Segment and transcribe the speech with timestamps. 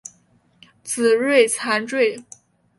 [0.83, 2.23] 紫蕊蚤缀